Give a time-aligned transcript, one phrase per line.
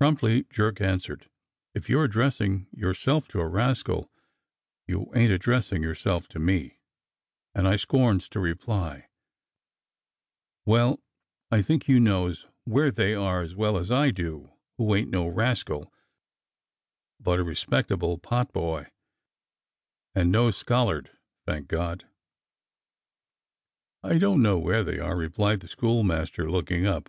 [0.00, 4.10] Promptly Jerk answered:*' If you're addressing your self to a rascal,
[4.88, 6.80] you ain't addressing yourself to me,
[7.54, 9.06] and I scorns to reply; but if I'm
[9.46, 11.00] mistook— well,
[11.52, 15.28] I think you knows where they are as well as I do who ain't no
[15.28, 15.92] rascal,
[17.20, 18.90] but a respectable potboy,
[20.16, 21.16] and no schol ard,
[21.46, 22.08] thank God!"
[24.02, 27.08] "I don't know where they are," replied the school master, looking up.